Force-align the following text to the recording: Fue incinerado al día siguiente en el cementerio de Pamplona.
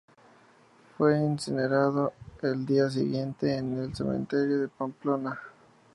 Fue 0.97 1.15
incinerado 1.15 2.13
al 2.41 2.65
día 2.65 2.89
siguiente 2.89 3.55
en 3.55 3.77
el 3.83 3.95
cementerio 3.95 4.57
de 4.61 4.67
Pamplona. 4.67 5.39